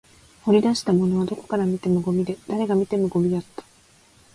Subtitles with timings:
[0.45, 3.63] 掘り出したものはどこから見てもゴミで、誰が見てもゴミだった